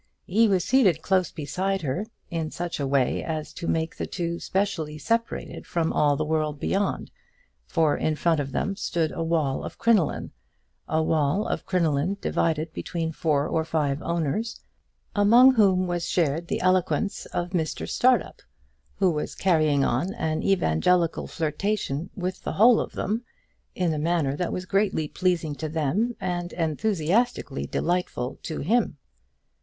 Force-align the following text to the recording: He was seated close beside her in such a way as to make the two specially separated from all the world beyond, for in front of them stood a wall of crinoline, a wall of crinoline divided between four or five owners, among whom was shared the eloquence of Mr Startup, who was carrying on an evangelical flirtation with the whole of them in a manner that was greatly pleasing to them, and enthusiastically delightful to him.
He 0.25 0.47
was 0.47 0.63
seated 0.63 1.03
close 1.03 1.31
beside 1.31 1.83
her 1.83 2.07
in 2.31 2.49
such 2.49 2.79
a 2.79 2.87
way 2.87 3.21
as 3.23 3.53
to 3.53 3.67
make 3.67 3.95
the 3.97 4.07
two 4.07 4.39
specially 4.39 4.97
separated 4.97 5.67
from 5.67 5.93
all 5.93 6.15
the 6.15 6.25
world 6.25 6.59
beyond, 6.59 7.11
for 7.67 7.95
in 7.95 8.15
front 8.15 8.39
of 8.39 8.51
them 8.51 8.75
stood 8.75 9.11
a 9.11 9.21
wall 9.21 9.63
of 9.63 9.77
crinoline, 9.77 10.31
a 10.87 11.03
wall 11.03 11.45
of 11.47 11.67
crinoline 11.67 12.17
divided 12.19 12.73
between 12.73 13.11
four 13.11 13.47
or 13.47 13.63
five 13.63 14.01
owners, 14.01 14.61
among 15.15 15.53
whom 15.53 15.85
was 15.85 16.09
shared 16.09 16.47
the 16.47 16.61
eloquence 16.61 17.27
of 17.27 17.51
Mr 17.51 17.87
Startup, 17.87 18.41
who 18.95 19.11
was 19.11 19.35
carrying 19.35 19.83
on 19.85 20.15
an 20.15 20.41
evangelical 20.41 21.27
flirtation 21.27 22.09
with 22.15 22.41
the 22.41 22.53
whole 22.53 22.79
of 22.79 22.93
them 22.93 23.23
in 23.75 23.93
a 23.93 23.99
manner 23.99 24.35
that 24.35 24.51
was 24.51 24.65
greatly 24.65 25.07
pleasing 25.07 25.53
to 25.53 25.69
them, 25.69 26.15
and 26.19 26.53
enthusiastically 26.53 27.67
delightful 27.67 28.39
to 28.41 28.61
him. 28.61 28.97